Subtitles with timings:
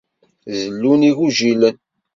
[0.59, 1.75] Zellun igujilen.